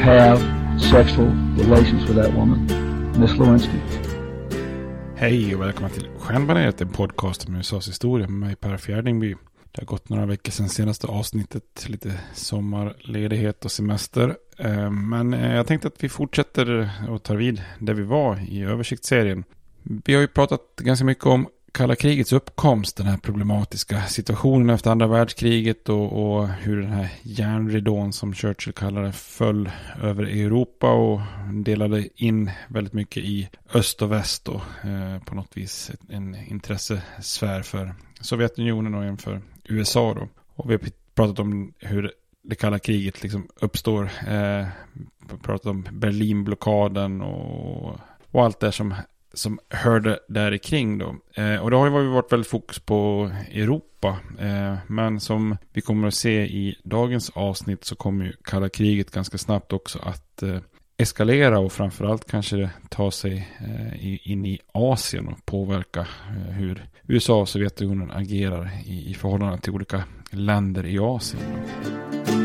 [0.00, 0.40] have
[0.80, 1.26] sexual
[1.58, 2.66] relations with that woman,
[3.20, 3.78] Miss Lewinsky.
[5.16, 9.36] Hej och välkomna till Stjärnbaneret, en podcast om USAs historia med mig Per Fjärdingby.
[9.72, 14.36] Det har gått några veckor sedan senaste avsnittet, lite sommarledighet och semester.
[14.58, 18.62] Eh, men eh, jag tänkte att vi fortsätter och tar vid där vi var i
[18.62, 19.44] översiktsserien.
[19.82, 24.90] Vi har ju pratat ganska mycket om kalla krigets uppkomst, den här problematiska situationen efter
[24.90, 29.70] andra världskriget och, och hur den här järnridån som Churchill kallar det föll
[30.02, 31.20] över Europa och
[31.52, 37.62] delade in väldigt mycket i öst och väst och eh, på något vis en intressesfär
[37.62, 40.28] för Sovjetunionen och en för USA då.
[40.54, 40.80] Och vi har
[41.14, 44.04] pratat om hur det kalla kriget liksom uppstår.
[44.04, 44.66] Eh,
[45.18, 47.96] vi har pratat om Berlinblockaden och,
[48.30, 48.94] och allt det som
[49.36, 51.16] som hörde där kring då.
[51.34, 54.16] Eh, och det har ju varit väldigt fokus på Europa.
[54.38, 59.10] Eh, men som vi kommer att se i dagens avsnitt så kommer ju kalla kriget
[59.10, 60.58] ganska snabbt också att eh,
[60.96, 67.40] eskalera och framförallt kanske ta sig eh, in i Asien och påverka eh, hur USA
[67.40, 71.42] och Sovjetunionen agerar i, i förhållande till olika länder i Asien.
[72.26, 72.35] Då.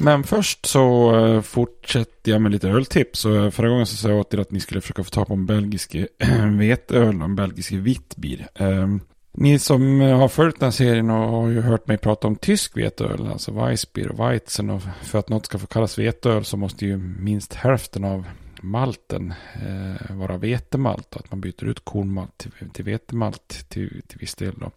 [0.00, 3.24] Men först så eh, fortsätter jag med lite öltips.
[3.24, 5.26] Och eh, förra gången så sa jag åt er att ni skulle försöka få tag
[5.26, 5.94] på en belgisk
[6.58, 8.48] veteöl och en belgisk vitt bir.
[8.54, 9.00] Ehm,
[9.32, 12.36] ni som eh, har följt den här serien och har ju hört mig prata om
[12.36, 14.70] tysk veteöl, alltså Weissbier och Weizen.
[14.70, 18.24] Och för att något ska få kallas veteöl så måste ju minst hälften av
[18.62, 21.16] malten eh, vara vetemalt.
[21.16, 24.70] Att man byter ut kornmalt till, till vetemalt till, till viss del då.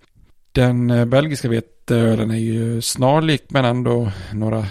[0.52, 4.65] Den belgiska vet veteölen är ju snarlik men ändå några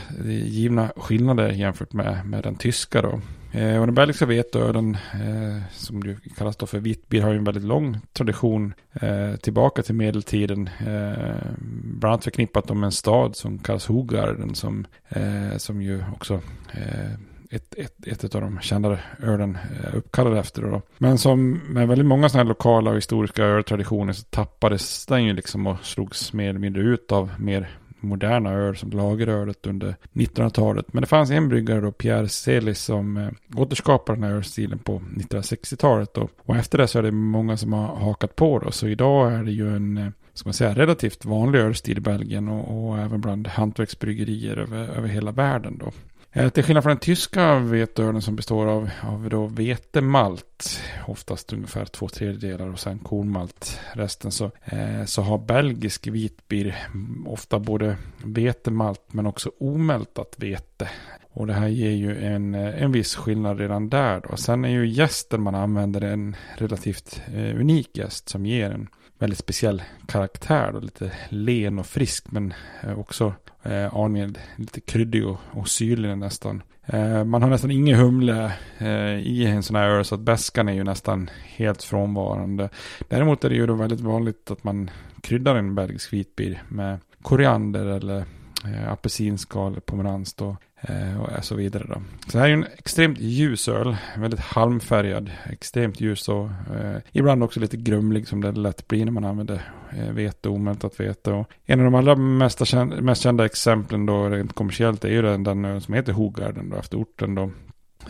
[0.46, 3.20] givna skillnader jämfört med, med den tyska då.
[3.52, 7.44] Eh, och den belgiska veteölen, eh, som ju kallas då för vitbier, har ju en
[7.44, 10.70] väldigt lång tradition eh, tillbaka till medeltiden.
[10.78, 11.36] Eh,
[11.84, 16.34] bland annat förknippat med en stad som kallas Hogarden, som, eh, som ju också
[16.72, 17.12] eh,
[17.52, 20.62] ett, ett, ett av de kändare ölen eh, uppkallade efter.
[20.62, 20.82] Då.
[20.98, 25.32] Men som med väldigt många sådana här lokala och historiska öltraditioner så tappades den ju
[25.32, 30.92] liksom och slogs mer eller mindre ut av mer moderna öl som lagerölet under 1900-talet.
[30.92, 35.02] Men det fanns en bryggare då, Pierre Celis, som eh, återskapade den här ölstilen på
[35.16, 36.18] 1960-talet.
[36.18, 38.70] Och, och efter det så är det många som har hakat på då.
[38.70, 42.48] Så idag är det ju en eh, ska man säga, relativt vanlig ölstil i Belgien
[42.48, 45.78] och, och även bland hantverksbryggerier över, över hela världen.
[45.78, 45.92] Då.
[46.34, 51.84] Eh, till skillnad från den tyska veteölen som består av, av då vetemalt, oftast ungefär
[51.84, 56.88] två tredjedelar och sen kornmalt resten, så, eh, så har belgisk vitbier
[57.26, 60.88] ofta både vetemalt men också omältat vete.
[61.32, 64.36] Och det här ger ju en, eh, en viss skillnad redan där då.
[64.36, 68.88] Sen är ju gästen man använder en relativt eh, unik gäst som ger en
[69.18, 70.72] väldigt speciell karaktär.
[70.72, 76.18] Då, lite len och frisk men eh, också eh, aningen lite kryddig och, och syrlig
[76.18, 76.62] nästan.
[76.86, 80.68] Eh, man har nästan ingen humle eh, i en sån här öl så att bäskan
[80.68, 82.68] är ju nästan helt frånvarande.
[83.08, 87.86] Däremot är det ju då väldigt vanligt att man kryddar en belgisk vitbir med koriander
[87.86, 88.24] eller
[88.64, 90.56] eh, apelsinskal, pomerans då.
[90.88, 92.02] Eh, och eh, så vidare då.
[92.28, 97.60] Så här är en extremt ljus öl, väldigt halmfärgad, extremt ljus och eh, ibland också
[97.60, 101.32] lite grumlig som det lätt blir när man använder eh, vete, omältat vete.
[101.32, 105.22] Och en av de allra mest kända, mest kända exemplen då rent kommersiellt är ju
[105.22, 107.50] den, den öl som heter Hogarden då efter orten då.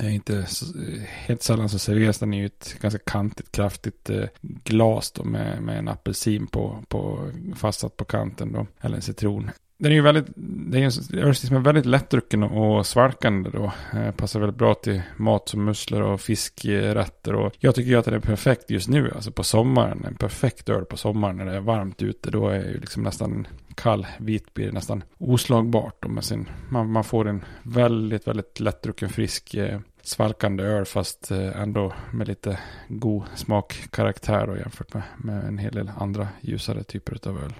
[0.00, 0.66] Inte så,
[1.08, 5.78] helt sällan så serveras den i ett ganska kantigt, kraftigt eh, glas då med, med
[5.78, 8.66] en apelsin på, på, fastsatt på kanten då.
[8.81, 9.50] Eller en citron.
[9.82, 13.73] Den är ju väldigt, det är en örstig som är väldigt lättdrucken och svalkande då.
[13.93, 17.34] Eh, passar väldigt bra till mat som musslor och fiskrätter.
[17.34, 20.05] Och jag tycker ju att den är perfekt just nu, alltså på sommaren.
[20.05, 22.31] En perfekt öl på sommaren när det är varmt ute.
[22.31, 26.06] Då är ju liksom nästan kall vitbier nästan oslagbart.
[26.06, 31.61] Med sin, man, man får en väldigt, väldigt lättdrucken frisk eh, svalkande öl fast eh,
[31.61, 32.58] ändå med lite
[32.88, 37.55] god smakkaraktär då jämfört med, med en hel del andra ljusare typer av öl.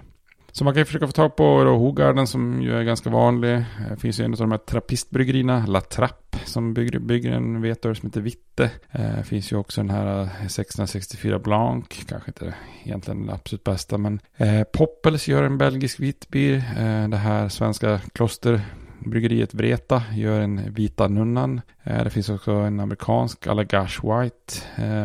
[0.55, 3.65] Så man kan ju försöka få tag på då Hogarden som ju är ganska vanlig.
[3.89, 7.95] Det finns ju en av de här trappistbryggerierna, La Trappe, som bygger, bygger en vetöl
[7.95, 8.71] som heter Vitte.
[8.91, 12.53] Det eh, finns ju också den här eh, 1664 Blanc, kanske inte
[12.83, 16.55] egentligen den absolut bästa, men eh, Poppels gör en belgisk vitbier.
[16.55, 18.61] Eh, det här svenska kloster
[18.99, 21.61] Bryggeriet Vreta gör en Vita Nunnan.
[21.83, 24.53] Eh, det finns också en amerikansk Allagash White.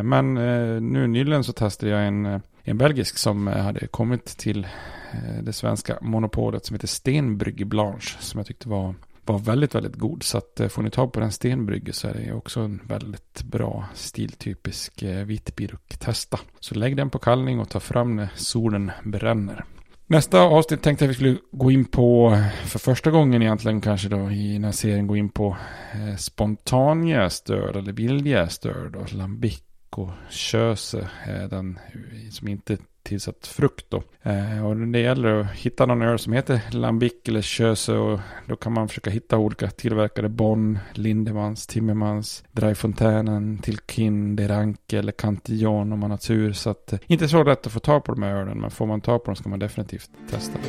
[0.03, 0.33] Men
[0.93, 4.67] nu nyligen så testade jag en, en belgisk som eh, hade kommit till
[5.11, 8.95] eh, det svenska monopolet som heter Stenbrygge Blanche som jag tyckte var,
[9.25, 10.23] var väldigt, väldigt god.
[10.23, 13.43] Så att eh, får ni tag på den Stenbrygge så är det också en väldigt
[13.43, 15.97] bra stiltypisk vitbiruk.
[15.99, 16.39] testa.
[16.59, 19.65] Så lägg den på kallning och ta fram när solen bränner.
[20.07, 24.31] Nästa avsnitt tänkte jag vi skulle gå in på, för första gången egentligen kanske då
[24.31, 25.57] i den här serien, gå in på
[25.93, 29.63] eh, spontanjästöl eller vildjästöl Och lambic
[29.97, 31.79] och köse, eh, den
[32.31, 34.03] som inte tillsatt frukt då.
[34.23, 38.55] Eh, och det gäller att hitta någon öl som heter Lambic eller Köse och då
[38.55, 40.29] kan man försöka hitta olika tillverkare.
[40.29, 46.53] Bonn, Lindemans, Timmermans, Dreifontänen, Tilkin, Deranke eller Cantillon om man har tur.
[46.53, 48.85] Så att eh, inte så lätt att få tag på de här ölen men får
[48.85, 50.59] man tag på dem ska man definitivt testa.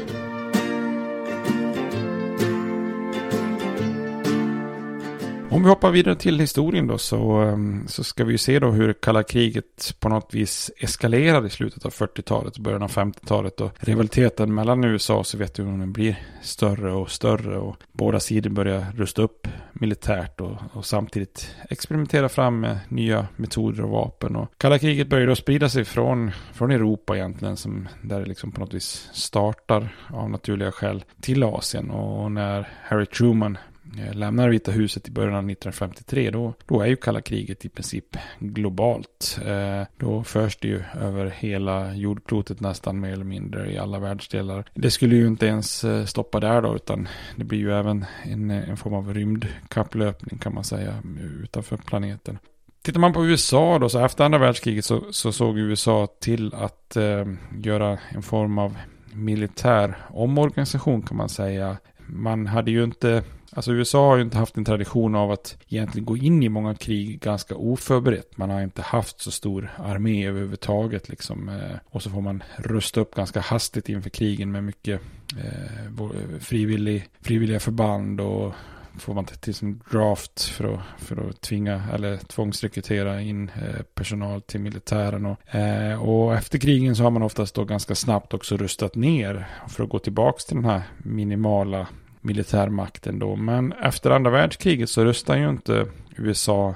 [5.53, 8.71] Om vi hoppar vidare till historien då så, ehm, så ska vi ju se då
[8.71, 13.61] hur kalla kriget på något vis eskalerade i slutet av 40-talet och början av 50-talet.
[13.61, 19.23] Och rivaliteten mellan USA och Sovjetunionen blir större och större och båda sidor börjar rusta
[19.23, 24.37] upp militärt och, och samtidigt experimentera fram med nya metoder och vapen.
[24.37, 28.53] Och kalla kriget börjar då sprida sig från, från Europa egentligen som där det liksom
[28.53, 31.91] på något vis startar av naturliga skäl till Asien.
[31.91, 33.59] Och när Harry Truman
[33.99, 37.69] Eh, lämnar Vita huset i början av 1953 då, då är ju kalla kriget i
[37.69, 39.39] princip globalt.
[39.47, 44.65] Eh, då förs det ju över hela jordklotet nästan mer eller mindre i alla världsdelar.
[44.75, 48.51] Det skulle ju inte ens eh, stoppa där då utan det blir ju även en,
[48.51, 51.03] en form av rymdkapplöpning kan man säga
[51.43, 52.39] utanför planeten.
[52.83, 56.97] Tittar man på USA då, så efter andra världskriget så, så såg USA till att
[56.97, 57.27] eh,
[57.63, 58.77] göra en form av
[59.13, 61.77] militär omorganisation kan man säga
[62.13, 66.05] man hade ju inte, alltså USA har ju inte haft en tradition av att egentligen
[66.05, 68.37] gå in i många krig ganska oförberett.
[68.37, 71.49] Man har inte haft så stor armé överhuvudtaget liksom.
[71.49, 75.01] Eh, och så får man rusta upp ganska hastigt inför krigen med mycket
[75.39, 78.55] eh, frivillig, frivilliga förband och
[78.99, 84.43] får man till som draft för att, för att tvinga eller tvångsrekrytera in eh, personal
[84.43, 85.27] till militären.
[85.27, 89.49] Och, eh, och efter krigen så har man oftast då ganska snabbt också rustat ner
[89.69, 91.87] för att gå tillbaka till den här minimala
[92.21, 93.37] militärmakten då.
[93.37, 95.87] Men efter andra världskriget så rustade ju inte
[96.17, 96.75] USA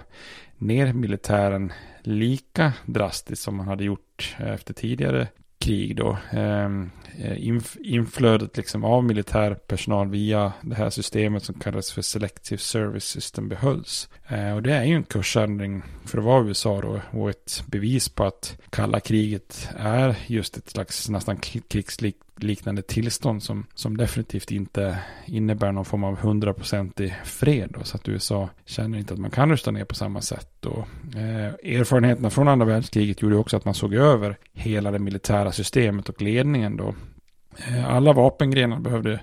[0.59, 1.73] ner militären
[2.03, 5.29] lika drastiskt som man hade gjort efter tidigare
[5.65, 6.19] krig då.
[6.31, 7.47] Ehm, eh,
[7.83, 13.49] inflödet liksom av militär personal via det här systemet som kallas för Selective Service System
[13.49, 14.09] behölls.
[14.29, 18.09] Eh, och det är ju en kursändring för att vara USA då och ett bevis
[18.09, 21.37] på att kalla kriget är just ett slags nästan
[21.69, 27.71] krigsliknande tillstånd som, som definitivt inte innebär någon form av hundraprocentig fred.
[27.79, 30.67] Då, så att USA känner inte att man kan rusta ner på samma sätt.
[30.67, 35.53] Och, eh, erfarenheterna från andra världskriget gjorde också att man såg över hela det militära
[35.55, 36.95] systemet och ledningen då.
[37.69, 39.21] Eh, alla vapengrenar behövde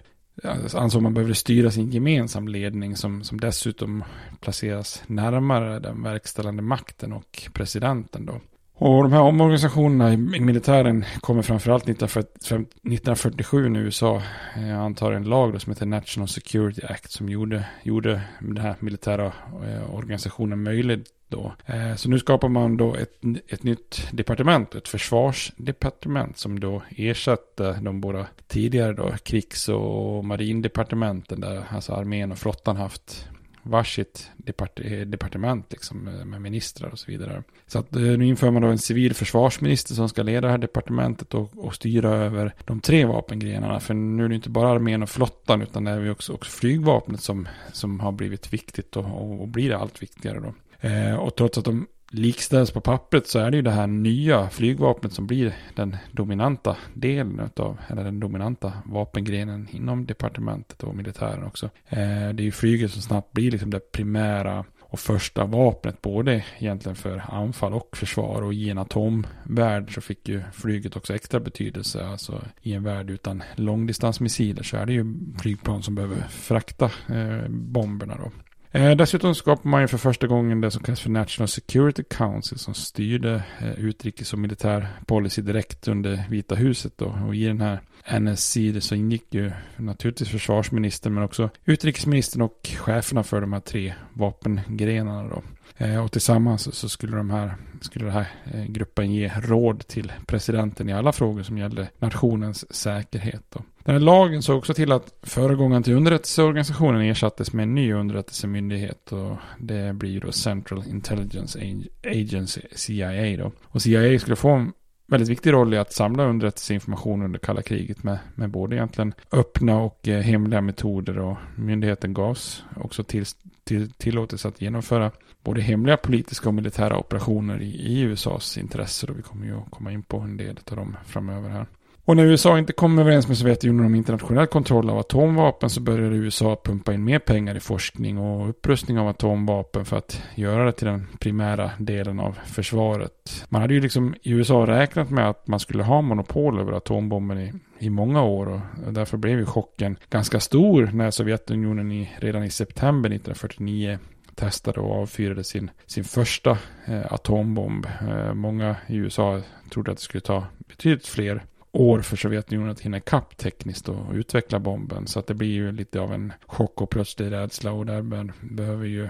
[0.73, 4.03] ansåg man behövde styra sin gemensam ledning som, som dessutom
[4.39, 8.41] placeras närmare den verkställande makten och presidenten då.
[8.83, 14.21] Och de här omorganisationerna i militären kommer framförallt 1947 när USA
[14.55, 18.75] eh, antar en lag då som heter National Security Act som gjorde, gjorde den här
[18.79, 19.25] militära
[19.65, 21.53] eh, organisationen möjlig då.
[21.65, 27.73] Eh, så nu skapar man då ett, ett nytt departement, ett försvarsdepartement som då ersätter
[27.81, 33.27] de båda tidigare då krigs och marindepartementen där alltså armén och flottan haft
[33.63, 37.43] varsitt depart eh, departement liksom, eh, med ministrar och så vidare.
[37.67, 40.57] Så att eh, nu inför man då en civil försvarsminister som ska leda det här
[40.57, 43.79] departementet och, och styra över de tre vapengrenarna.
[43.79, 47.21] För nu är det inte bara armén och flottan utan det är också, också flygvapnet
[47.21, 50.53] som, som har blivit viktigt och, och blir allt viktigare då.
[50.87, 54.49] Eh, och trots att de likställs på pappret så är det ju det här nya
[54.49, 61.43] flygvapnet som blir den dominanta delen av, eller den dominanta vapengrenen inom departementet och militären
[61.43, 61.65] också.
[61.89, 66.43] Eh, det är ju flyget som snabbt blir liksom det primära och första vapnet både
[66.59, 71.39] egentligen för anfall och försvar och i en atomvärld så fick ju flyget också extra
[71.39, 72.05] betydelse.
[72.05, 77.47] Alltså i en värld utan långdistansmissiler så är det ju flygplan som behöver frakta eh,
[77.49, 78.31] bomberna då.
[78.73, 82.57] Eh, dessutom skapade man ju för första gången det som kallas för National Security Council
[82.57, 86.93] som styrde eh, utrikes och militär policy direkt under Vita huset.
[86.97, 87.15] Då.
[87.27, 87.79] Och i den här
[88.19, 93.93] NSC så ingick ju naturligtvis försvarsministern men också utrikesministern och cheferna för de här tre
[94.13, 95.29] vapengrenarna.
[95.29, 95.43] Då.
[95.77, 100.11] Eh, och tillsammans så skulle, de här, skulle den här eh, gruppen ge råd till
[100.25, 103.43] presidenten i alla frågor som gällde nationens säkerhet.
[103.49, 103.63] Då.
[103.83, 109.11] Den här lagen såg också till att föregångaren till underrättelseorganisationen ersattes med en ny underrättelsemyndighet
[109.11, 111.59] och det blir då Central Intelligence
[112.03, 113.51] Agency, CIA då.
[113.63, 114.73] Och CIA skulle få en
[115.11, 119.79] väldigt viktig roll i att samla underrättelseinformation under kalla kriget med, med både egentligen öppna
[119.79, 123.25] och eh, hemliga metoder och myndigheten gavs också till,
[123.63, 125.11] till, tillåtelse att genomföra
[125.43, 129.71] både hemliga politiska och militära operationer i, i USAs intresse och vi kommer ju att
[129.71, 131.67] komma in på en del av dem framöver här.
[132.05, 136.15] Och när USA inte kom överens med Sovjetunionen om internationell kontroll av atomvapen så började
[136.15, 140.71] USA pumpa in mer pengar i forskning och upprustning av atomvapen för att göra det
[140.71, 143.45] till den primära delen av försvaret.
[143.49, 147.39] Man hade ju liksom i USA räknat med att man skulle ha monopol över atombomben
[147.39, 152.43] i, i många år och därför blev ju chocken ganska stor när Sovjetunionen i, redan
[152.43, 153.99] i september 1949
[154.35, 157.87] testade och avfyrade sin, sin första eh, atombomb.
[158.09, 162.81] Eh, många i USA trodde att det skulle ta betydligt fler år för Sovjetunionen att
[162.81, 165.07] hinna ikapp tekniskt och utveckla bomben.
[165.07, 168.01] Så att det blir ju lite av en chock och plötslig rädsla och där
[168.41, 169.09] behöver ju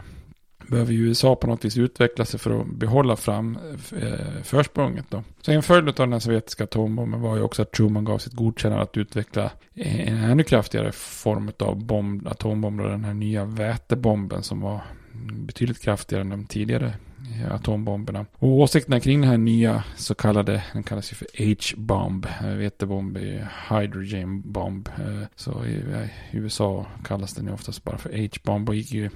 [0.68, 3.58] behöver ju USA på något vis utveckla sig för att behålla fram
[4.02, 5.24] eh, försprånget då.
[5.42, 8.84] Så en följd av den sovjetiska atombomben var ju också att Truman gav sitt godkännande
[8.84, 14.82] att utveckla en ännu kraftigare form av bomb, atombomb, den här nya vätebomben som var
[15.34, 16.94] betydligt kraftigare än de tidigare
[17.52, 18.26] atombomberna.
[18.40, 23.18] Och åsikterna kring den här nya så kallade, den kallas ju för H-bomb, eh, vetebomb
[23.18, 24.90] är eh, hydrogen bomb.
[24.98, 25.84] Eh, så i
[26.32, 28.70] USA kallas den ju oftast bara för H-bomb.
[28.70, 29.10] Och gick ju,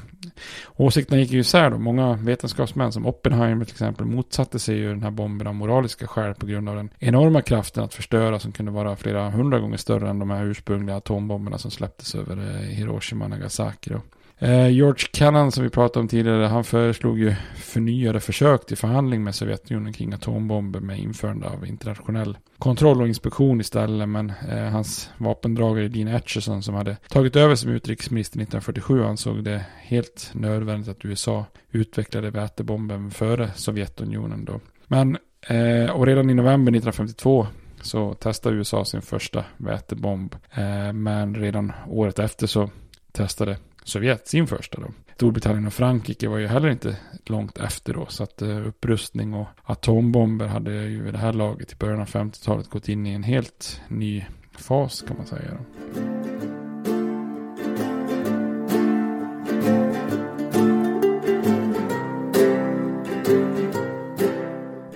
[0.75, 1.77] åsikterna gick ju isär då.
[1.77, 6.33] Många vetenskapsmän som Oppenheimer till exempel motsatte sig ju den här bomben av moraliska skäl
[6.35, 10.09] på grund av den enorma kraften att förstöra som kunde vara flera hundra gånger större
[10.09, 13.89] än de här ursprungliga atombomberna som släpptes över Hiroshima och Nagasaki.
[13.89, 14.01] Då.
[14.37, 19.23] Eh, George Kennan som vi pratade om tidigare, han föreslog ju förnyade försök till förhandling
[19.23, 24.09] med Sovjetunionen kring atombomber med införande av internationell kontroll och inspektion istället.
[24.09, 29.65] Men eh, hans vapendragare Dean Acheson som hade tagit över som utrikesminister 1947 ansåg det
[29.77, 34.59] helt nödvändigt att USA utvecklade vätebomben före Sovjetunionen då.
[34.87, 37.47] Men, eh, och redan i november 1952
[37.81, 40.35] så testade USA sin första vätebomb.
[40.51, 42.69] Eh, men redan året efter så
[43.11, 44.87] testade Sovjet sin första då.
[45.15, 48.05] Storbritannien och Frankrike var ju heller inte långt efter då.
[48.09, 52.07] Så att eh, upprustning och atombomber hade ju vid det här laget i början av
[52.07, 54.25] 50-talet gått in i en helt ny
[54.57, 55.51] fas kan man säga.
[55.51, 55.65] Då.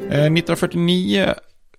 [0.05, 1.33] Eh, 1949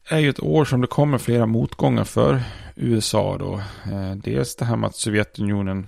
[0.08, 2.42] är ju ett år som det kommer flera motgångar för
[2.76, 3.54] USA då.
[3.92, 5.86] Eh, dels det här med att Sovjetunionen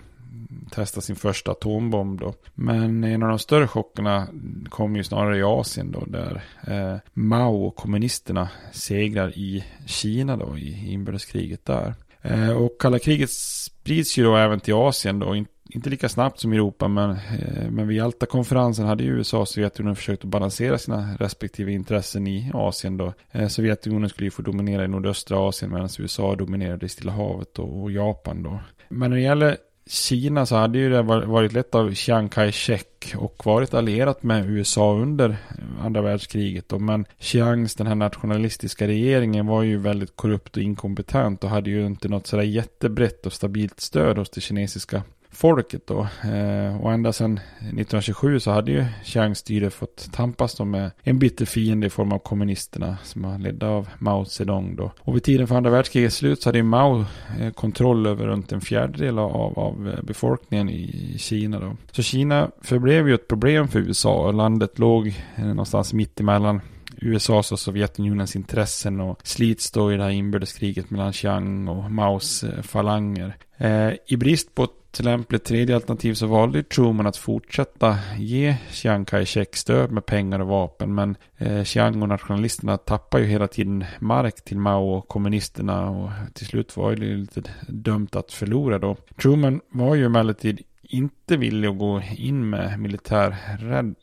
[0.73, 2.35] testa sin första atombomb då.
[2.55, 4.29] Men en av de större chockerna
[4.69, 10.59] kom ju snarare i Asien då, där eh, Mao och kommunisterna segrar i Kina då,
[10.59, 11.95] i inbördeskriget där.
[12.23, 15.37] Eh, och kalla kriget sprids ju då även till Asien då,
[15.75, 19.49] inte lika snabbt som i Europa, men, eh, men vid Jalta-konferensen hade ju USA och
[19.49, 23.12] Sovjetunionen försökt att balansera sina respektive intressen i Asien då.
[23.31, 27.59] Eh, Sovjetunionen skulle ju få dominera i nordöstra Asien medan USA dominerade i Stilla havet
[27.59, 28.61] och, och Japan då.
[28.88, 33.47] Men när det gäller Kina så hade ju det varit lätt av Chiang Kai-shek och
[33.47, 35.37] varit allierat med USA under
[35.81, 36.69] andra världskriget.
[36.69, 36.79] Då.
[36.79, 41.87] Men Chiangs, den här nationalistiska regeringen, var ju väldigt korrupt och inkompetent och hade ju
[41.87, 46.01] inte något sådär jättebrett och stabilt stöd hos det kinesiska folket då.
[46.25, 51.19] Eh, och ända sedan 1927 så hade ju Chiang styre fått tampas då med en
[51.19, 54.93] bitter fiende i form av kommunisterna som var ledda av Mao Zedong då.
[55.01, 57.05] Och vid tiden för andra världskrigets slut så hade ju Mao
[57.41, 61.77] eh, kontroll över runt en fjärdedel av, av eh, befolkningen i Kina då.
[61.93, 66.61] Så Kina förblev ju ett problem för USA och landet låg någonstans mitt emellan
[67.02, 72.44] USAs och Sovjetunionens intressen och slits då i det här inbördeskriget mellan Chiang och Maos
[72.44, 73.37] eh, falanger.
[73.56, 79.04] Eh, I brist på ett lämpligt tredje alternativ så valde Truman att fortsätta ge Chiang
[79.04, 80.94] Kai-Shek stöd med pengar och vapen.
[80.94, 86.11] Men eh, Chiang och nationalisterna tappar ju hela tiden mark till Mao och kommunisterna och
[86.35, 88.97] till slut var det lite dömt att förlora då.
[89.23, 93.37] Truman var ju emellertid inte villig att gå in med militär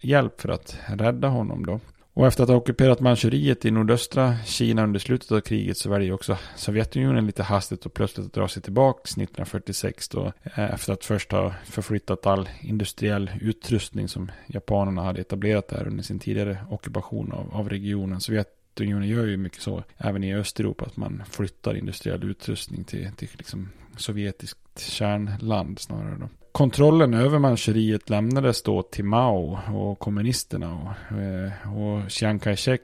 [0.02, 1.80] hjälp för att rädda honom då.
[2.20, 6.12] Och efter att ha ockuperat Manchuriet i nordöstra Kina under slutet av kriget så väljer
[6.12, 10.34] också Sovjetunionen lite hastigt och plötsligt att dra sig tillbaka 1946 då.
[10.44, 16.04] Eh, efter att först ha förflyttat all industriell utrustning som japanerna hade etablerat där under
[16.04, 18.22] sin tidigare ockupation av, av regionen.
[18.22, 23.30] Sovjetunionen gör ju mycket så även i Östeuropa att man flyttar industriell utrustning till, till
[23.38, 26.30] liksom sovjetiskt kärnland snarare då
[26.60, 30.74] kontrollen över Manchuriet lämnades då till Mao och kommunisterna.
[30.74, 32.82] Och, eh, och Chiang Kai-shek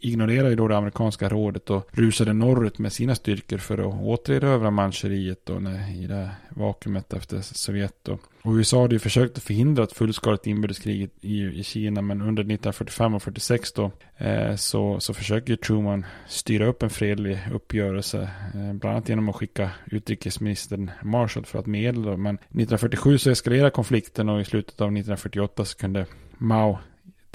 [0.00, 5.46] ignorerade då det amerikanska rådet och rusade norrut med sina styrkor för att återerövra Manchuriet
[5.46, 5.54] då
[5.94, 8.08] i det vakuumet efter Sovjet.
[8.08, 12.20] Och, och USA hade ju försökt att förhindra ett fullskaligt inbördeskrig i, i Kina men
[12.20, 18.30] under 1945 och 46 då eh, så, så försöker Truman styra upp en fredlig uppgörelse.
[18.54, 22.16] Eh, bland annat genom att skicka utrikesministern Marshall för att medla.
[22.16, 26.06] Men 1947 så eskalerade konflikten och i slutet av 1948 så kunde
[26.38, 26.78] Mao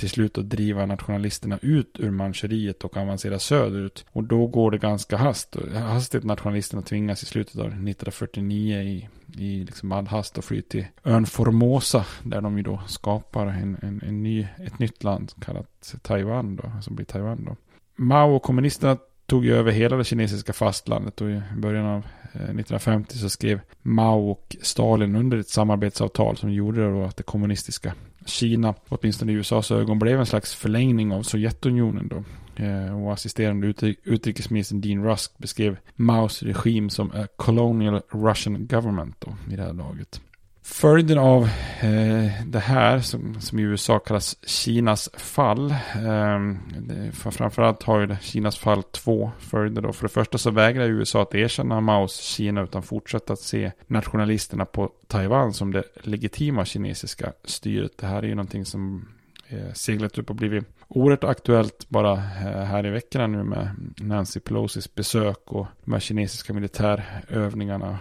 [0.04, 4.06] till slut att driva nationalisterna ut ur Manchuriet och avancera söderut.
[4.12, 6.24] Och då går det ganska hast, hastigt.
[6.24, 11.26] Nationalisterna tvingas i slutet av 1949 i, i liksom all hast och fly till ön
[11.26, 12.06] Formosa.
[12.24, 16.72] Där de ju då skapar en, en, en ny, ett nytt land kallat Taiwan då,
[16.82, 17.56] som blir Taiwan då.
[17.96, 22.42] Mao och kommunisterna tog ju över hela det kinesiska fastlandet och i början av eh,
[22.42, 27.94] 1950 så skrev Mao och Stalin under ett samarbetsavtal som gjorde då att det kommunistiska
[28.26, 32.24] Kina, åtminstone i USAs ögon, blev en slags förlängning av Sovjetunionen då.
[32.64, 39.54] Eh, och assisterande utrikesministern Dean Rusk beskrev Maos regim som a colonial Russian government då,
[39.54, 40.22] i det här laget.
[40.66, 41.44] Följden av
[41.80, 45.72] eh, det här som, som i USA kallas Kinas fall.
[45.72, 49.82] Eh, framförallt har ju Kinas fall två följder.
[49.82, 49.94] Då.
[49.94, 54.66] För det första så vägrar USA att erkänna Maos Kina utan fortsätter att se nationalisterna
[54.66, 57.98] på Taiwan som det legitima kinesiska styret.
[57.98, 59.08] Det här är ju någonting som
[59.48, 64.40] eh, seglat upp och blivit oerhört aktuellt bara eh, här i veckorna nu med Nancy
[64.40, 67.98] Pelosis besök och de här kinesiska militärövningarna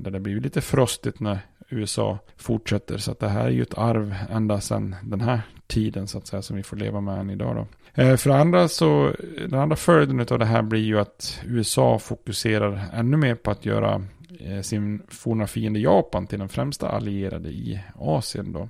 [0.00, 2.98] där det blir lite frostigt när USA fortsätter.
[2.98, 6.26] Så att det här är ju ett arv ända sedan den här tiden så att
[6.26, 7.66] säga som vi får leva med än idag då.
[8.02, 9.12] Eh, för för andra så,
[9.48, 13.66] den andra följden av det här blir ju att USA fokuserar ännu mer på att
[13.66, 14.04] göra
[14.40, 18.68] eh, sin forna fiende Japan till den främsta allierade i Asien då.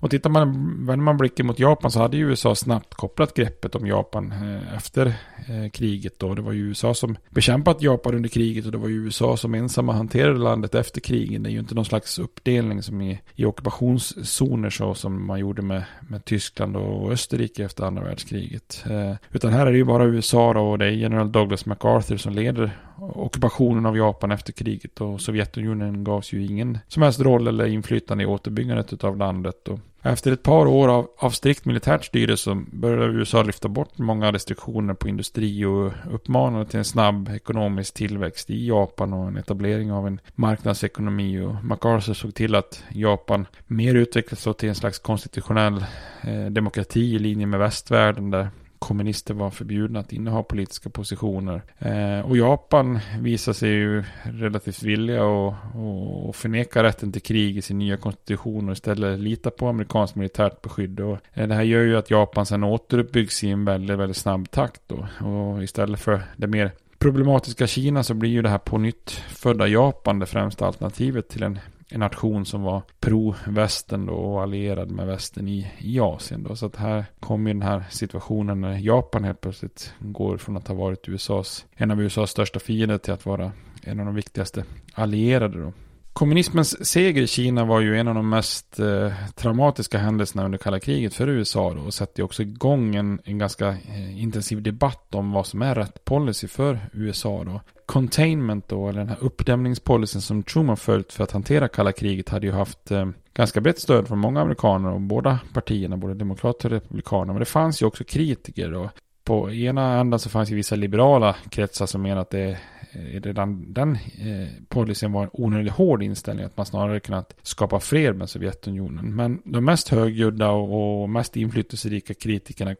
[0.00, 3.74] Och tittar man, vänder man blicken mot Japan så hade ju USA snabbt kopplat greppet
[3.74, 5.06] om Japan eh, efter
[5.48, 6.34] eh, kriget då.
[6.34, 9.54] Det var ju USA som bekämpat Japan under kriget och det var ju USA som
[9.54, 11.44] ensamma hanterade landet efter kriget.
[11.44, 15.62] Det är ju inte någon slags uppdelning som i, i ockupationszoner så som man gjorde
[15.62, 18.84] med, med Tyskland och Österrike efter andra världskriget.
[18.90, 22.16] Eh, utan här är det ju bara USA då och det är general Douglas MacArthur
[22.16, 27.48] som leder ockupationen av Japan efter kriget och Sovjetunionen gavs ju ingen som helst roll
[27.48, 29.68] eller inflytande i återbyggandet av landet.
[29.68, 33.98] Och efter ett par år av, av strikt militärt styre så började USA lyfta bort
[33.98, 39.36] många restriktioner på industri och uppmanade till en snabb ekonomisk tillväxt i Japan och en
[39.36, 41.40] etablering av en marknadsekonomi.
[41.40, 45.84] Och MacArthur såg till att Japan mer utvecklades till en slags konstitutionell
[46.22, 48.48] eh, demokrati i linje med västvärlden där
[48.80, 51.62] kommunister var förbjudna att inneha politiska positioner.
[51.78, 57.62] Eh, och Japan visar sig ju relativt villiga att och förneka rätten till krig i
[57.62, 61.00] sin nya konstitution och istället lita på amerikanskt militärt beskydd.
[61.00, 64.50] Och, eh, det här gör ju att Japan sen återuppbyggs i en väldigt, väldigt snabb
[64.50, 64.82] takt.
[64.86, 65.26] Då.
[65.26, 69.68] Och istället för det mer problematiska Kina så blir ju det här på nytt födda
[69.68, 71.58] Japan det främsta alternativet till en
[71.90, 76.56] en nation som var pro-västern då och allierad med västern i, i Asien då.
[76.56, 80.74] Så att här kommer den här situationen när Japan helt plötsligt går från att ha
[80.74, 85.62] varit USAs, en av USAs största fiender till att vara en av de viktigaste allierade
[85.62, 85.72] då.
[86.12, 90.80] Kommunismens seger i Kina var ju en av de mest eh, traumatiska händelserna under kalla
[90.80, 95.32] kriget för USA då, och satte också igång en, en ganska eh, intensiv debatt om
[95.32, 97.60] vad som är rätt policy för USA då.
[97.86, 102.46] Containment då, eller den här uppdämningspolicyn som Truman följt för att hantera kalla kriget hade
[102.46, 106.72] ju haft eh, ganska brett stöd från många amerikaner och båda partierna, både demokrater och
[106.72, 107.32] republikaner.
[107.32, 108.90] Men det fanns ju också kritiker då.
[109.24, 112.58] På ena änden så fanns ju vissa liberala kretsar som menar att det
[112.92, 116.46] Eh, redan den eh, policyn var en onödigt hård inställning.
[116.46, 119.16] Att man snarare kunnat skapa fred med Sovjetunionen.
[119.16, 122.74] Men de mest högljudda och, och mest inflytelserika kritikerna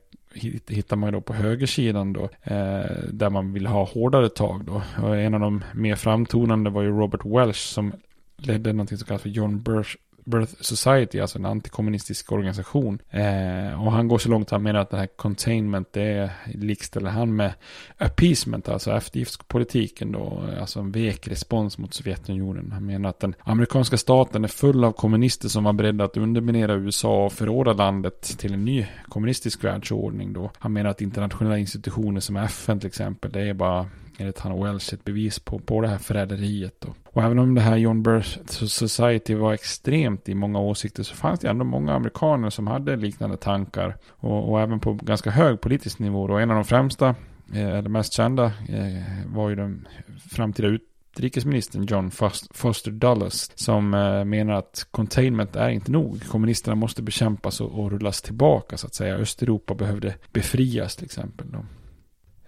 [0.69, 2.23] hittar man då på högersidan då.
[2.43, 4.83] Eh, där man vill ha hårdare tag då.
[5.03, 7.93] Och en av de mer framtonande var ju Robert Welsh som
[8.37, 12.99] ledde någonting som kallas för John Birch Birth Society, alltså en antikommunistisk organisation.
[13.11, 17.11] Eh, och han går så långt att han menar att det här containment, det likställer
[17.11, 17.53] han med
[17.99, 22.73] appeasement, alltså eftergiftspolitiken då, eh, alltså en vek respons mot Sovjetunionen.
[22.73, 26.75] Han menar att den amerikanska staten är full av kommunister som var beredda att underminera
[26.75, 30.51] USA och förråda landet till en ny kommunistisk världsordning då.
[30.59, 33.87] Han menar att internationella institutioner som FN till exempel, det är bara
[34.19, 36.85] enligt han Welsh ett bevis på, på det här förräderiet.
[36.85, 41.15] Och, och även om det här John Birch Society var extremt i många åsikter så
[41.15, 43.97] fanns det ändå många amerikaner som hade liknande tankar.
[44.11, 46.23] Och, och även på ganska hög politisk nivå.
[46.23, 47.15] Och en av de främsta,
[47.55, 49.89] eh, eller mest kända, eh, var ju den
[50.31, 52.11] framtida ut utrikesministern John
[52.51, 56.25] Foster Dulles som eh, menar att containment är inte nog.
[56.29, 59.15] Kommunisterna måste bekämpas och, och rullas tillbaka så att säga.
[59.15, 61.47] Östeuropa behövde befrias till exempel.
[61.51, 61.65] Då.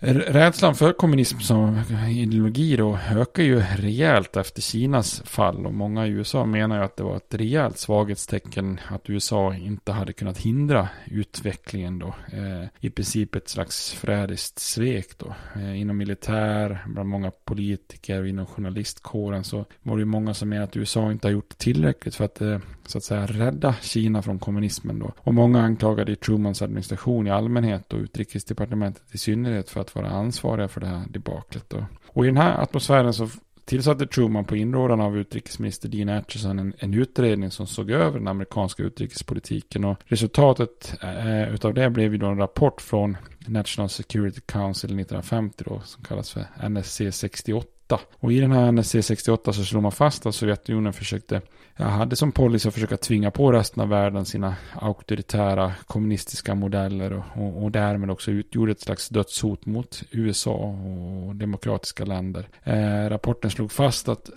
[0.05, 6.11] Rädslan för kommunism som ideologi då ökar ju rejält efter Kinas fall och många i
[6.11, 10.89] USA menar ju att det var ett rejält svaghetstecken att USA inte hade kunnat hindra
[11.07, 12.15] utvecklingen då.
[12.33, 15.35] Eh, I princip ett slags förrädiskt svek då.
[15.57, 20.49] Eh, inom militär, bland många politiker och inom journalistkåren så var det ju många som
[20.49, 22.59] menar att USA inte har gjort tillräckligt för att eh,
[22.93, 25.13] så att säga rädda Kina från kommunismen då.
[25.19, 30.69] Och många anklagade Trumans administration i allmänhet och utrikesdepartementet i synnerhet för att vara ansvariga
[30.69, 31.85] för det här debaklet då.
[32.07, 33.29] Och i den här atmosfären så
[33.65, 38.29] tillsatte Truman på inrådan av utrikesminister Dean Acheson en, en, utredning som såg över den
[38.29, 44.41] amerikanska utrikespolitiken och resultatet eh, utav det blev ju då en rapport från National Security
[44.41, 47.72] Council 1950 då som kallas för NSC 68
[48.19, 51.41] och i den här NSC 68 så slår man fast att Sovjetunionen försökte,
[51.77, 57.13] ja, hade som policy att försöka tvinga på resten av världen sina auktoritära kommunistiska modeller
[57.13, 62.49] och, och, och därmed också utgjorde ett slags dödshot mot USA och demokratiska länder.
[62.65, 64.31] Eh, rapporten slog fast att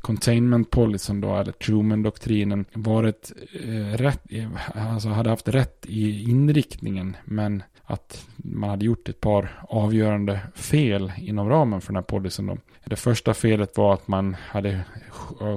[0.00, 3.32] containment policyn då, eller Truman-doktrinen, varit
[3.64, 4.48] eh, rätt, eh,
[4.92, 11.12] alltså hade haft rätt i inriktningen, men att man hade gjort ett par avgörande fel
[11.16, 12.46] inom ramen för den här policyn.
[12.46, 12.56] Då.
[12.84, 14.80] Det första felet var att man hade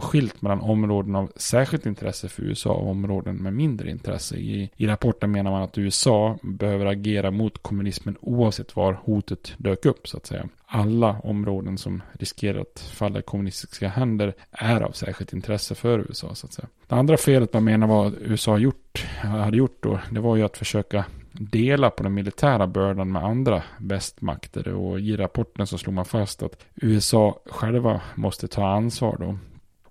[0.01, 4.35] skilt mellan områden av särskilt intresse för USA och områden med mindre intresse.
[4.35, 9.85] I, I rapporten menar man att USA behöver agera mot kommunismen oavsett var hotet dök
[9.85, 10.49] upp så att säga.
[10.65, 16.35] alla områden som riskerar att falla i kommunistiska händer är av särskilt intresse för USA
[16.35, 16.67] så att säga.
[16.87, 20.43] Det andra felet man menar var att USA gjort, hade gjort då, det var ju
[20.43, 24.67] att försöka dela på den militära bördan med andra västmakter.
[24.67, 29.37] Och i rapporten så slog man fast att USA själva måste ta ansvar då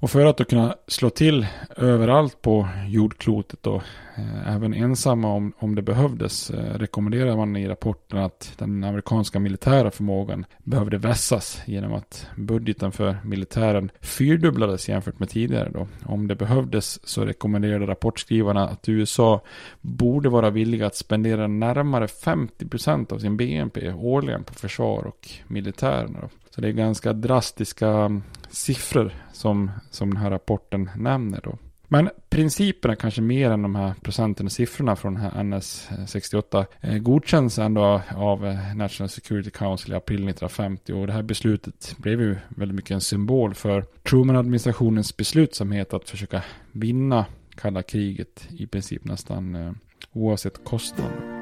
[0.03, 3.83] och för att då kunna slå till överallt på jordklotet och
[4.17, 9.39] eh, även ensamma om, om det behövdes eh, rekommenderar man i rapporten att den amerikanska
[9.41, 15.71] militära förmågan behövde vässas genom att budgeten för militären fyrdubblades jämfört med tidigare.
[15.75, 15.89] Då.
[16.05, 19.41] Om det behövdes så rekommenderade rapportskrivarna att USA
[19.81, 26.17] borde vara villiga att spendera närmare 50% av sin BNP årligen på försvar och militären.
[26.21, 26.29] Då.
[26.55, 31.59] Så det är ganska drastiska siffror som, som den här rapporten nämner då.
[31.89, 38.01] Men principerna kanske mer än de här procenten och siffrorna från NS68 eh, godkänns ändå
[38.17, 42.77] av eh, National Security Council i april 1950 och det här beslutet blev ju väldigt
[42.77, 49.73] mycket en symbol för Truman-administrationens beslutsamhet att försöka vinna kalla kriget i princip nästan eh,
[50.13, 51.42] oavsett kostnad.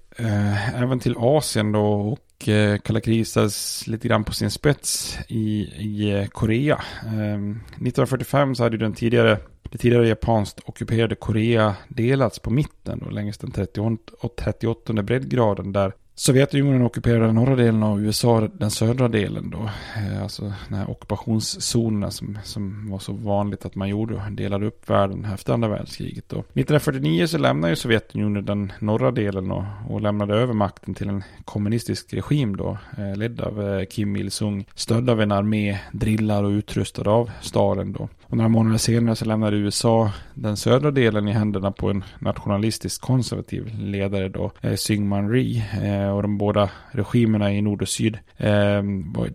[0.17, 5.17] eh, även till Asien då och Eh, kalla kriget ställs lite grann på sin spets
[5.27, 6.81] i, i eh, Korea.
[7.05, 9.37] Ehm, 1945 så hade den tidigare,
[9.69, 15.71] det tidigare japanskt ockuperade Korea delats på mitten då, längs den 38, och 38 breddgraden
[15.71, 19.69] där Sovjetunionen ockuperade den norra delen av USA, den södra delen då.
[19.97, 24.89] Eh, alltså den här ockupationszonerna som, som var så vanligt att man gjorde, delade upp
[24.89, 26.39] världen efter andra världskriget då.
[26.39, 31.23] 1949 så lämnade ju Sovjetunionen den norra delen och, och lämnade över makten till en
[31.45, 36.49] kommunistisk regim då, eh, ledd av eh, Kim Il-Sung, stödd av en armé, drillad och
[36.49, 38.09] utrustad av Stalin då.
[38.31, 43.01] Och några månader senare så lämnade USA den södra delen i händerna på en nationalistisk
[43.01, 45.63] konservativ ledare då, eh, Syngman Rhee.
[45.83, 48.17] Eh, och de båda regimerna i nord och syd.
[48.37, 48.83] Eh,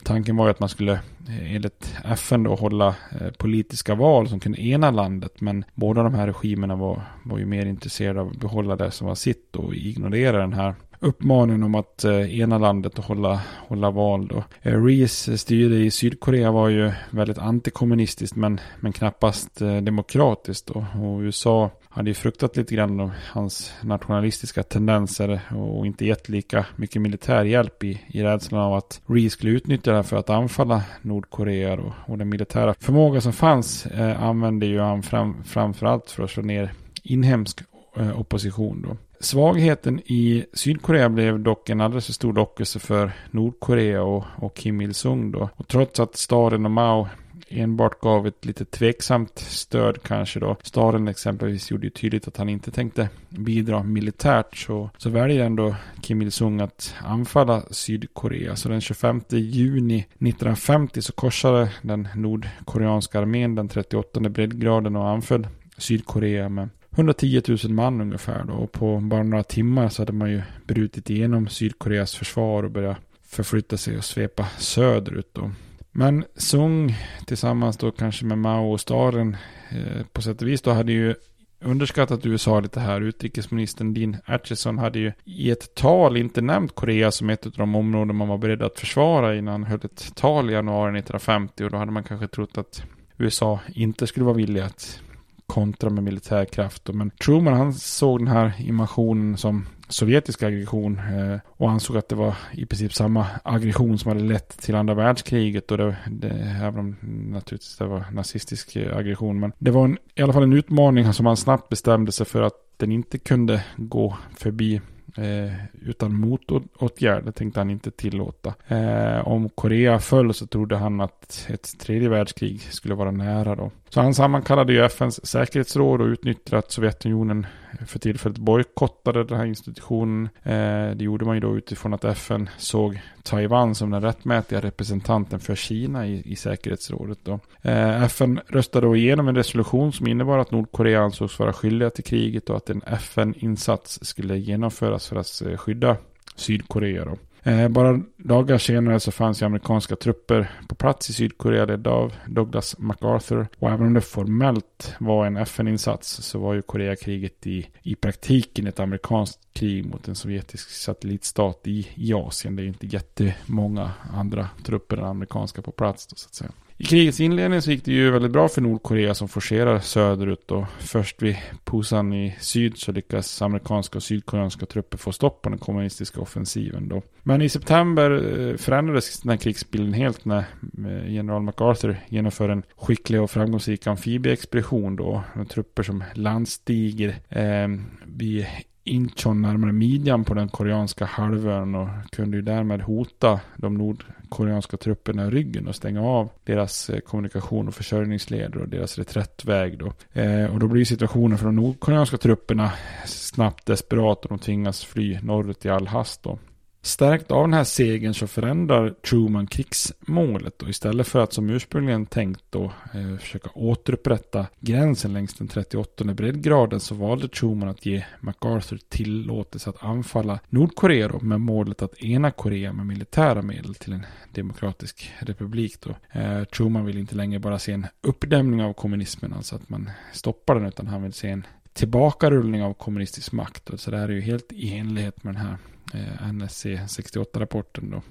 [0.05, 4.41] tanken var ju att man skulle eh, enligt FN då hålla eh, politiska val som
[4.41, 5.41] kunde ena landet.
[5.41, 9.07] Men båda de här regimerna var, var ju mer intresserade av att behålla det som
[9.07, 10.75] var sitt och ignorera den här
[11.07, 14.45] uppmaningen om att eh, ena landet och hålla, hålla val då.
[14.63, 20.87] Eh, Rees styre i Sydkorea var ju väldigt antikommunistiskt men, men knappast eh, demokratiskt då.
[21.03, 26.67] Och USA hade ju fruktat lite grann om hans nationalistiska tendenser och inte gett lika
[26.77, 30.83] mycket militär hjälp i, i rädslan av att Rees skulle utnyttja det för att anfalla
[31.03, 36.23] Nordkorea och, och den militära förmåga som fanns eh, använde ju han fram, framförallt för
[36.23, 37.61] att slå ner inhemsk
[37.97, 38.97] eh, opposition då.
[39.21, 44.81] Svagheten i Sydkorea blev dock en alldeles för stor lockelse för Nordkorea och, och Kim
[44.81, 45.49] Il-Sung då.
[45.57, 47.09] Och trots att staden och Mao
[47.49, 50.57] enbart gav ett lite tveksamt stöd kanske då.
[50.63, 55.75] Staden exempelvis gjorde ju tydligt att han inte tänkte bidra militärt så, så väljer ändå
[56.03, 58.57] Kim Il-Sung att anfalla Sydkorea.
[58.57, 65.47] Så den 25 juni 1950 så korsade den nordkoreanska armén den 38 breddgraden och anföll
[65.79, 68.53] Sydkorea med 110 000 man ungefär då.
[68.53, 72.97] Och på bara några timmar så hade man ju brutit igenom Sydkoreas försvar och börjat
[73.29, 75.51] förflytta sig och svepa söderut då.
[75.93, 79.37] Men Sung tillsammans då kanske med Mao och Stalin
[79.71, 81.15] eh, på sätt och vis då hade ju
[81.61, 83.01] underskattat USA lite här.
[83.01, 87.75] Utrikesministern Dean Acheson hade ju i ett tal inte nämnt Korea som ett av de
[87.75, 91.71] områden man var beredd att försvara innan han höll ett tal i januari 1950 och
[91.71, 92.83] då hade man kanske trott att
[93.19, 95.01] USA inte skulle vara villiga att
[95.47, 96.89] kontra med militärkraft.
[96.93, 102.15] Men Truman han såg den här invasionen som sovjetisk aggression eh, och ansåg att det
[102.15, 106.79] var i princip samma aggression som hade lett till andra världskriget och det, det även
[106.79, 106.97] om
[107.33, 111.13] naturligtvis det var nazistisk eh, aggression men det var en, i alla fall en utmaning
[111.13, 114.81] som han snabbt bestämde sig för att den inte kunde gå förbi
[115.19, 118.55] Eh, utan motåtgärder tänkte han inte tillåta.
[118.69, 123.71] Eh, om Korea föll så trodde han att ett tredje världskrig skulle vara nära då.
[123.89, 127.47] Så han sammankallade ju FNs säkerhetsråd och utnyttjade att Sovjetunionen
[127.87, 130.29] för tillfället bojkottade den här institutionen.
[130.43, 135.41] Eh, det gjorde man ju då utifrån att FN såg Taiwan som den rättmätiga representanten
[135.41, 137.19] för Kina i, i säkerhetsrådet.
[137.23, 137.41] Då.
[137.63, 142.05] Eh, FN röstade då igenom en resolution som innebar att Nordkorea ansågs vara skyldiga till
[142.05, 145.97] kriget och att en FN-insats skulle genomföras för att eh, skydda
[146.37, 147.05] Sydkorea.
[147.05, 147.17] Då.
[147.47, 152.15] Eh, bara dagar senare så fanns ju amerikanska trupper på plats i Sydkorea ledda av
[152.27, 153.47] Douglas MacArthur.
[153.59, 158.67] Och även om det formellt var en FN-insats så var ju Koreakriget i, i praktiken
[158.67, 162.57] ett amerikanskt krig mot en sovjetisk satellitstat i, i Asien.
[162.57, 166.51] Det är ju inte jättemånga andra trupper än amerikanska på plats då, så att säga.
[166.79, 170.65] I krigets inledning så gick det ju väldigt bra för Nordkorea som forcerar söderut och
[170.79, 175.59] först vid Pusan i syd så lyckas amerikanska och sydkoreanska trupper få stopp på den
[175.59, 177.03] kommunistiska offensiven då.
[177.23, 180.45] Men i september eh, förändrades den här krigsbilden helt när
[180.79, 185.23] eh, general MacArthur genomför en skicklig och framgångsrik amfibieexpedition då.
[185.35, 187.69] Med trupper som landstiger eh,
[188.05, 188.47] vid
[188.89, 195.27] Incheon närmare midjan på den koreanska halvön och kunde ju därmed hota de nordkoreanska trupperna
[195.27, 199.93] i ryggen och stänga av deras eh, kommunikation och försörjningsleder och deras reträttväg då.
[200.21, 202.73] Eh, och då blir situationen för de nordkoreanska trupperna
[203.07, 206.39] snabbt desperat och de tvingas fly norrut i all hast då.
[206.87, 212.07] Stärkt av den här segern så förändrar Truman krigsmålet och istället för att som ursprungligen
[212.07, 218.05] tänkt då eh, försöka återupprätta gränsen längs den 38 breddgraden så valde Truman att ge
[218.21, 223.93] MacArthur tillåtelse att anfalla Nordkorea då, med målet att ena Korea med militära medel till
[223.93, 226.21] en demokratisk republik då.
[226.21, 230.55] Eh, Truman vill inte längre bara se en uppdämning av kommunismen, alltså att man stoppar
[230.55, 231.47] den, utan han vill se en
[231.77, 233.71] tillbakarullning av kommunistisk makt.
[233.77, 235.59] Så det här är ju helt i enlighet med den här
[235.95, 238.03] eh, NSC 68-rapporten då.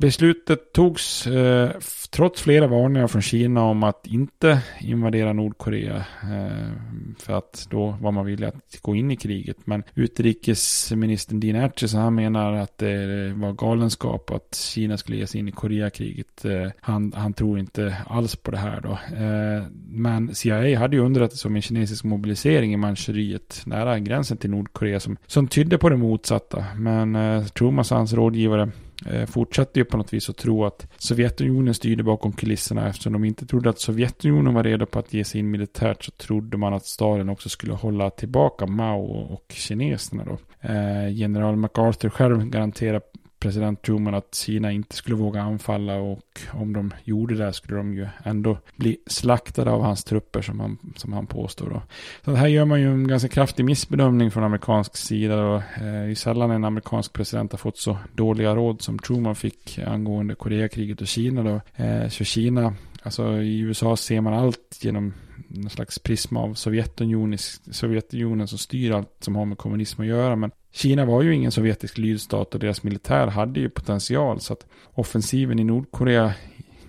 [0.00, 1.70] Beslutet togs eh,
[2.10, 5.96] trots flera varningar från Kina om att inte invadera Nordkorea.
[6.22, 6.72] Eh,
[7.18, 9.56] för att då var man villig att gå in i kriget.
[9.64, 15.40] Men utrikesministern Dean Erches han menar att det var galenskap att Kina skulle ge sig
[15.40, 16.44] in i Koreakriget.
[16.44, 18.92] Eh, han, han tror inte alls på det här då.
[19.16, 24.50] Eh, men CIA hade ju underrättat om en kinesisk mobilisering i Manchuriet nära gränsen till
[24.50, 26.64] Nordkorea som, som tydde på det motsatta.
[26.76, 28.70] Men eh, Trumas hans rådgivare
[29.06, 33.24] Eh, fortsatte ju på något vis att tro att Sovjetunionen styrde bakom kulisserna eftersom de
[33.24, 36.74] inte trodde att Sovjetunionen var redo på att ge sig in militärt så trodde man
[36.74, 40.38] att Stalin också skulle hålla tillbaka Mao och kineserna då.
[40.68, 43.00] Eh, general MacArthur själv garanterar
[43.38, 47.94] president Truman att Kina inte skulle våga anfalla och om de gjorde det skulle de
[47.94, 51.70] ju ändå bli slaktade av hans trupper som han, som han påstår.
[51.70, 51.82] Då.
[52.24, 55.36] Så här gör man ju en ganska kraftig missbedömning från amerikansk sida.
[55.36, 55.54] Då.
[55.56, 59.78] Eh, det är sällan en amerikansk president har fått så dåliga råd som Truman fick
[59.78, 61.42] angående Koreakriget och Kina.
[61.42, 61.84] Då.
[61.84, 65.14] Eh, så Kina, alltså i USA ser man allt genom
[65.48, 67.38] någon slags prisma av Sovjetunionen,
[67.70, 70.36] Sovjetunionen som styr allt som har med kommunism att göra.
[70.36, 74.40] Men Kina var ju ingen sovjetisk lydstat och deras militär hade ju potential.
[74.40, 76.34] Så att offensiven i Nordkorea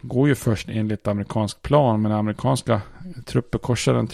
[0.01, 2.01] går ju först enligt amerikansk plan.
[2.01, 2.81] Men amerikanska
[3.25, 4.07] trupper korsar den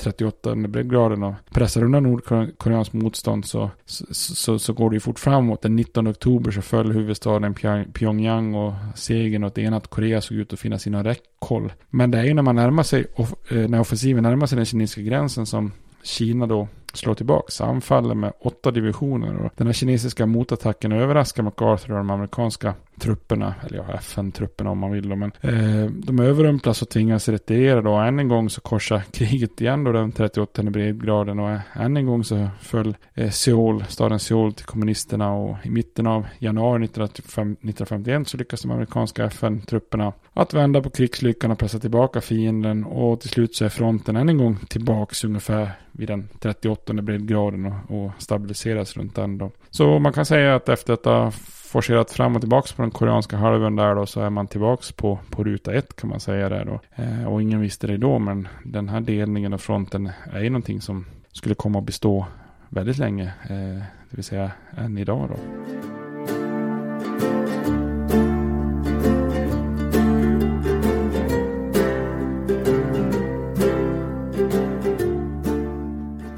[0.00, 5.18] 38 breddgraden och pressar undan Nordkoreans motstånd så, så, så, så, går det ju fort
[5.18, 5.62] framåt.
[5.62, 7.54] Den 19 oktober så föll huvudstaden
[7.92, 11.72] Pyongyang och segern åt enat Korea såg ut att finnas inom räckhåll.
[11.90, 13.06] Men det är ju när man närmar sig,
[13.50, 18.32] eh, när offensiven närmar sig den kinesiska gränsen som Kina då slår tillbaka, anfaller med
[18.40, 19.36] åtta divisioner.
[19.36, 24.78] Och den här kinesiska motattacken överraskar MacArthur och de amerikanska trupperna, eller ja, FN-trupperna om
[24.78, 25.08] man vill.
[25.08, 27.94] Då, men eh, de överrumplas och tvingas retirera då.
[27.94, 32.06] Än en gång så korsar kriget igen då den 38 breddgraden och eh, än en
[32.06, 38.28] gång så föll eh, Seoul, staden Seoul till kommunisterna och i mitten av januari 1951
[38.28, 43.30] så lyckas de amerikanska FN-trupperna att vända på krigslyckan och pressa tillbaka fienden och till
[43.30, 48.10] slut så är fronten än en gång tillbaks ungefär vid den 38 breddgraden och, och
[48.18, 49.50] stabiliseras runt den då.
[49.70, 51.32] Så man kan säga att efter att ha
[51.70, 55.18] forcerat fram och tillbaka på den koreanska halvön där då så är man tillbaka på,
[55.30, 57.02] på ruta ett kan man säga där då.
[57.02, 60.80] Eh, och ingen visste det då men den här delningen av fronten är ju någonting
[60.80, 62.26] som skulle komma att bestå
[62.68, 63.24] väldigt länge.
[63.42, 65.79] Eh, det vill säga än idag då.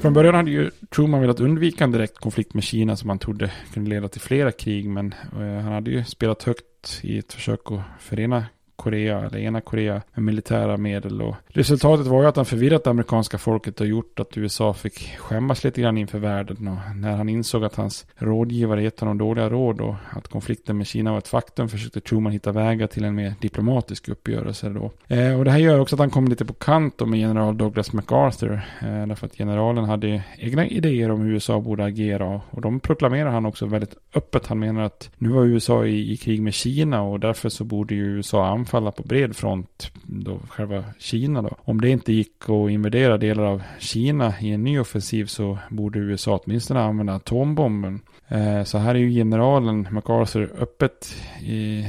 [0.03, 3.51] Från början hade ju Truman velat undvika en direkt konflikt med Kina som han trodde
[3.73, 4.89] kunde leda till flera krig.
[4.89, 8.45] Men eh, han hade ju spelat högt i ett försök att förena
[8.83, 11.21] Korea, eller ena Korea, med militära medel.
[11.21, 15.17] Och resultatet var ju att han förvirrat det amerikanska folket och gjort att USA fick
[15.17, 16.67] skämmas lite grann inför världen.
[16.67, 20.87] Och när han insåg att hans rådgivare gett honom dåliga råd och att konflikten med
[20.87, 24.91] Kina var ett faktum försökte Truman hitta vägar till en mer diplomatisk uppgörelse då.
[25.07, 27.93] Eh, och det här gör också att han kom lite på kant med general Douglas
[27.93, 28.53] MacArthur.
[28.81, 33.31] Eh, därför att generalen hade egna idéer om hur USA borde agera och de proklamerar
[33.31, 34.47] han också väldigt öppet.
[34.47, 37.95] Han menar att nu var USA i, i krig med Kina och därför så borde
[37.95, 41.55] ju USA anfalla på bred front då själva Kina då.
[41.63, 45.99] Om det inte gick att invadera delar av Kina i en ny offensiv så borde
[45.99, 48.01] USA åtminstone använda atombomben.
[48.27, 51.85] Eh, så här är ju generalen MacArthur öppet i,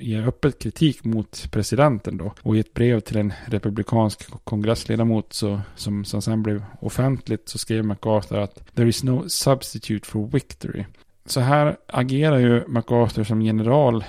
[0.00, 2.32] i öppet kritik mot presidenten då.
[2.42, 7.58] Och i ett brev till en republikansk kongressledamot så, som, som sen blev offentligt så
[7.58, 10.84] skrev MacArthur att There is no substitute for victory.
[11.26, 14.04] Så här agerar ju MacArthur som general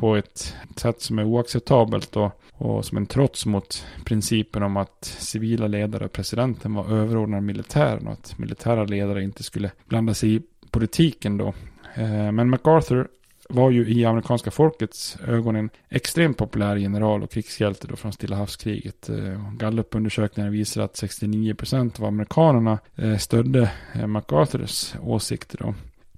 [0.00, 5.04] på ett sätt som är oacceptabelt och, och som en trots mot principen om att
[5.04, 10.34] civila ledare och presidenten var överordnade militären och att militära ledare inte skulle blanda sig
[10.34, 11.54] i politiken då.
[11.94, 13.08] Eh, men MacArthur
[13.48, 18.36] var ju i amerikanska folkets ögon en extremt populär general och krigshjälte då från Stilla
[18.36, 19.08] havskriget.
[19.08, 23.70] Eh, gallupundersökningar visar att 69% av amerikanerna eh, stödde
[24.06, 25.74] MacArthurs åsikter då.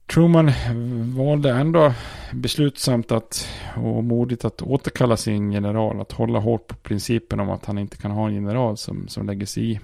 [0.06, 0.50] Truman
[1.16, 1.92] valde ändå
[2.32, 6.00] beslutsamt att, och modigt att återkalla sin general.
[6.00, 9.26] Att hålla hårt på principen om att han inte kan ha en general som, som
[9.26, 9.80] lägger sig i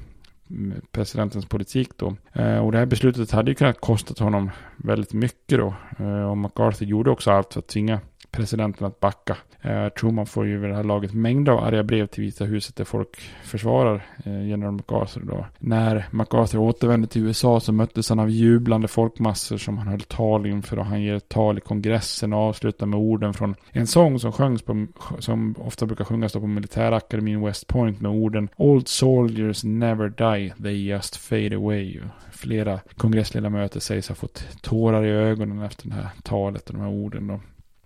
[0.51, 2.17] mm, presidentens politik då.
[2.33, 5.75] Eh, och det här beslutet hade ju kunnat kostat honom väldigt mycket då.
[5.99, 8.01] Eh, och McCarthy gjorde också allt för att tvinga
[8.31, 9.37] presidenten att backa.
[9.63, 12.77] Eh, Truman får ju vid det här laget mängder av arga brev till Vita huset
[12.77, 15.47] där folk försvarar eh, general MacArthur då.
[15.59, 20.47] När MacArthur återvände till USA så möttes han av jublande folkmassor som han höll tal
[20.47, 24.19] inför och han ger ett tal i kongressen och avslutar med orden från en sång
[24.19, 24.87] som sjöngs på,
[25.19, 30.87] som ofta brukar sjungas på militärakademin West Point med orden Old soldiers never die, they
[30.87, 32.01] just fade away.
[32.33, 36.91] Flera kongressledamöter sägs ha fått tårar i ögonen efter det här talet och de här
[36.91, 37.41] orden då.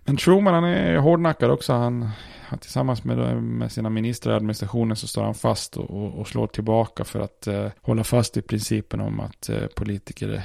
[0.05, 1.73] Men Truman han är hårdnackad också.
[1.73, 2.09] Han,
[2.41, 6.47] han tillsammans med, med sina ministrar i administrationen så står han fast och, och, slår
[6.47, 10.43] tillbaka för att eh, hålla fast i principen om att eh, politiker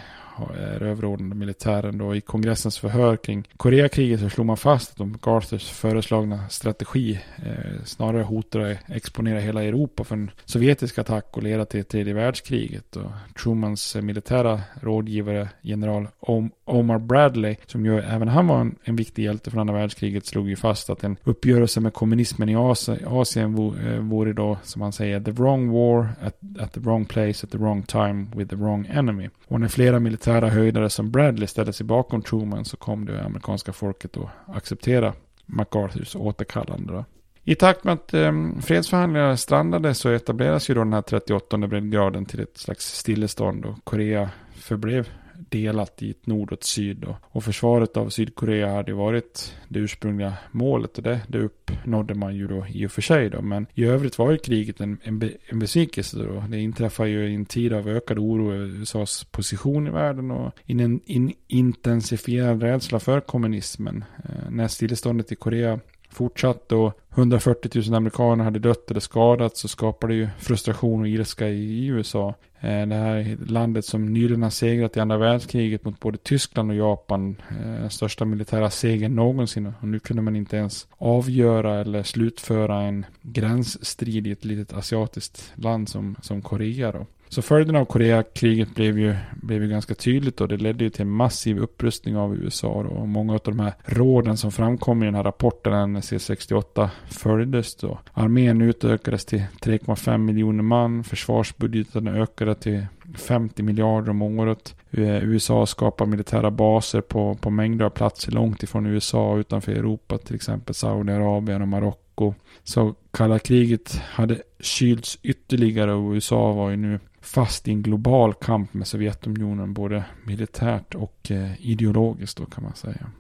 [0.59, 2.15] är överordnade militären då.
[2.15, 8.23] I kongressens förhör kring Koreakriget så slog man fast att MacArthurs föreslagna strategi eh, snarare
[8.23, 12.97] hotar att exponera hela Europa för en sovjetisk attack och leda till tredje världskriget.
[12.97, 13.11] Och
[13.43, 18.97] Trumans eh, militära rådgivare general Om Omar Bradley, som ju även han var en, en
[18.97, 22.99] viktig hjälte från andra världskriget, slog ju fast att en uppgörelse med kommunismen i Asien,
[23.07, 27.47] Asien eh, vore då, som han säger, the wrong war at, at the wrong place
[27.47, 29.29] at the wrong time with the wrong enemy.
[29.49, 33.73] Och när flera militära höjdare som Bradley ställde sig bakom Truman så kom det amerikanska
[33.73, 35.13] folket att acceptera
[35.47, 36.93] MacArthurs återkallande.
[36.93, 37.05] Då.
[37.45, 42.27] I takt med att eh, fredsförhandlingarna strandade så etableras ju då den här 38 breddgraden
[42.27, 45.09] till ett slags stillestånd och Korea förblev
[45.51, 47.05] delat i ett nord och ett syd.
[47.05, 52.37] Och, och försvaret av Sydkorea hade varit det ursprungliga målet och det, det uppnådde man
[52.37, 53.43] ju då i och för sig då.
[53.43, 56.45] Men i övrigt var ju kriget en, en, en besvikelse då.
[56.49, 60.53] Det inträffar ju i en tid av ökad oro över USAs position i världen och
[60.67, 64.05] in en in, intensifierad rädsla för kommunismen.
[64.25, 65.81] Eh, när stilleståndet i Korea
[66.11, 71.49] Fortsatt då 140 000 amerikaner hade dött eller skadats så skapade ju frustration och ilska
[71.49, 72.35] i USA.
[72.61, 76.77] Eh, det här landet som nyligen har segrat i andra världskriget mot både Tyskland och
[76.77, 77.37] Japan.
[77.51, 79.73] Eh, den största militära segern någonsin.
[79.81, 85.53] Och nu kunde man inte ens avgöra eller slutföra en gränsstrid i ett litet asiatiskt
[85.55, 86.93] land som, som Korea.
[86.93, 87.07] Då.
[87.31, 91.03] Så följden av Koreakriget blev ju, blev ju ganska tydligt och det ledde ju till
[91.03, 92.89] en massiv upprustning av USA då.
[92.89, 97.99] och många av de här råden som framkom i den här rapporten NC68 följdes då.
[98.13, 104.75] Armén utökades till 3,5 miljoner man, försvarsbudgeten ökade till 50 miljarder om året.
[104.91, 109.73] Eh, USA skapar militära baser på, på mängder av platser långt ifrån USA och utanför
[109.73, 112.35] Europa, till exempel Saudiarabien och Marocko.
[112.65, 118.35] Så kalla kriget hade kylts ytterligare och USA var ju nu fast i en global
[118.35, 123.11] kamp med Sovjetunionen både militärt och eh, ideologiskt då kan man säga.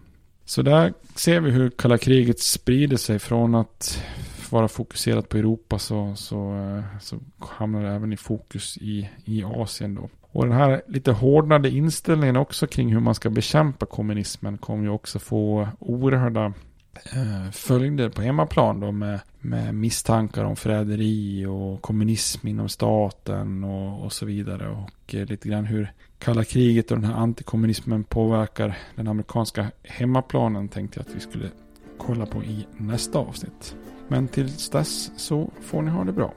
[0.44, 4.04] Så där ser vi hur kalla kriget sprider sig från att
[4.50, 9.44] vara fokuserat på Europa så, så, eh, så hamnar det även i fokus i, i
[9.44, 10.08] Asien då.
[10.32, 14.90] Och den här lite hårdnade inställningen också kring hur man ska bekämpa kommunismen kommer ju
[14.90, 16.52] också få oerhörda
[16.94, 24.04] Eh, följder på hemmaplan då med, med misstankar om förräderi och kommunism inom staten och,
[24.04, 24.68] och så vidare.
[24.68, 30.68] Och eh, lite grann hur kalla kriget och den här antikommunismen påverkar den amerikanska hemmaplanen
[30.68, 31.50] tänkte jag att vi skulle
[31.98, 33.76] kolla på i nästa avsnitt.
[34.08, 36.34] Men tills dess så får ni ha det bra.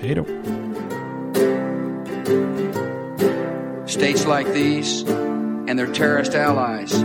[0.00, 0.24] Hej då!
[3.86, 5.06] States like these
[5.68, 7.04] and their terrorist allies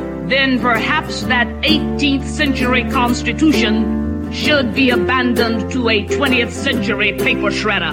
[0.31, 7.91] then perhaps that 18th century Constitution should be abandoned to a 20th century paper shredder.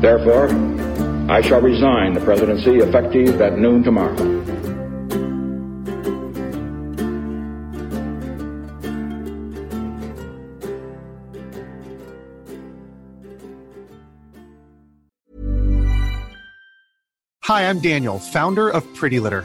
[0.00, 0.48] Therefore,
[1.30, 4.42] I shall resign the presidency effective at noon tomorrow.
[17.44, 19.44] Hi, I'm Daniel, founder of Pretty Litter.